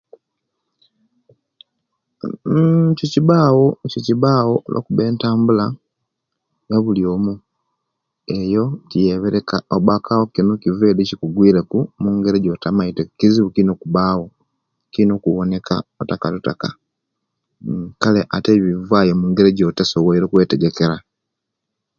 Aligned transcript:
Mmm 2.49 2.87
ekyo 2.91 3.05
kibawo, 3.13 3.65
ekyo 3.85 3.99
kibawo 4.07 4.55
lwokuba 4.71 5.01
entambula 5.09 5.65
yabuli 6.69 7.01
oomu, 7.03 7.33
eyo 8.39 8.63
tiyeebereka 8.89 9.55
lwakuba 9.57 9.75
obakaawo 9.77 10.25
kino 10.33 10.51
kiva 10.61 10.85
edi 10.91 11.09
kikugwiireku 11.09 11.79
mungeri 12.01 12.37
ejotamaite 12.39 13.01
kizibu 13.17 13.49
kirina 13.53 13.71
okubawo, 13.75 14.25
kirinaa 14.91 15.17
okuwoneka 15.19 15.75
otakatotaka, 16.01 16.69
ate 18.35 18.49
ebyo 18.53 18.69
bibaawo 18.79 19.13
mungeri 19.21 19.49
ejotasobwoire 19.51 20.23
okwetegeka. 20.25 20.87